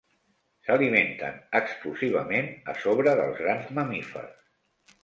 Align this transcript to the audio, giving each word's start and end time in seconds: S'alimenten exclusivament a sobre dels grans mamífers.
S'alimenten 0.67 1.37
exclusivament 1.61 2.51
a 2.75 2.77
sobre 2.87 3.17
dels 3.21 3.39
grans 3.45 3.73
mamífers. 3.79 4.47